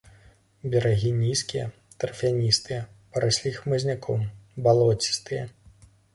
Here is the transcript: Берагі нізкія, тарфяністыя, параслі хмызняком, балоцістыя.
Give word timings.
Берагі 0.75 1.11
нізкія, 1.17 1.65
тарфяністыя, 2.05 2.79
параслі 3.11 3.53
хмызняком, 3.59 4.27
балоцістыя. 4.67 5.47